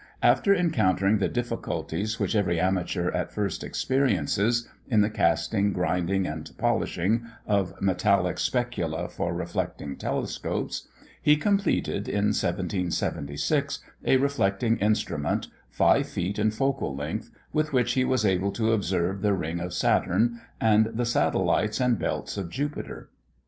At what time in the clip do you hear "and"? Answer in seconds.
6.25-6.49, 20.59-20.87, 21.79-21.99